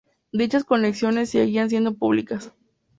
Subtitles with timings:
[0.31, 2.51] Dichas conexiones siguen siendo públicas.